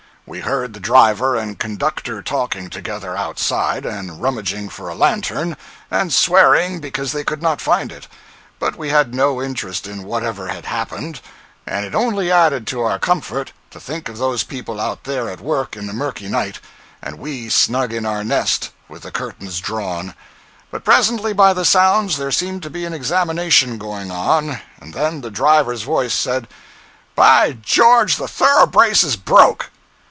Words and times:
We 0.27 0.41
heard 0.41 0.71
the 0.73 0.79
driver 0.79 1.35
and 1.35 1.59
conductor 1.59 2.21
talking 2.21 2.69
together 2.69 3.17
outside, 3.17 3.85
and 3.85 4.21
rummaging 4.21 4.69
for 4.69 4.87
a 4.87 4.95
lantern, 4.95 5.57
and 5.89 6.13
swearing 6.13 6.79
because 6.79 7.11
they 7.11 7.25
could 7.25 7.41
not 7.41 7.59
find 7.59 7.91
it—but 7.91 8.75
we 8.77 8.89
had 8.91 9.13
no 9.13 9.41
interest 9.41 9.87
in 9.87 10.03
whatever 10.03 10.47
had 10.47 10.65
happened, 10.65 11.19
and 11.67 11.85
it 11.85 11.93
only 11.95 12.31
added 12.31 12.65
to 12.67 12.79
our 12.81 12.97
comfort 12.97 13.51
to 13.71 13.79
think 13.79 14.07
of 14.07 14.19
those 14.19 14.43
people 14.43 14.79
out 14.79 15.03
there 15.03 15.27
at 15.27 15.41
work 15.41 15.75
in 15.75 15.87
the 15.87 15.91
murky 15.91 16.29
night, 16.29 16.59
and 17.01 17.17
we 17.19 17.49
snug 17.49 17.91
in 17.91 18.05
our 18.05 18.23
nest 18.23 18.69
with 18.87 19.01
the 19.01 19.11
curtains 19.11 19.59
drawn. 19.59 20.13
But 20.69 20.85
presently, 20.85 21.33
by 21.33 21.51
the 21.51 21.65
sounds, 21.65 22.15
there 22.17 22.31
seemed 22.31 22.61
to 22.63 22.69
be 22.69 22.85
an 22.85 22.93
examination 22.93 23.77
going 23.77 24.11
on, 24.11 24.59
and 24.79 24.93
then 24.93 25.21
the 25.21 25.31
driver's 25.31 25.81
voice 25.81 26.13
said: 26.13 26.47
"By 27.15 27.53
George, 27.63 28.15
the 28.15 28.27
thoroughbrace 28.29 29.03
is 29.03 29.15
broke!" 29.17 29.71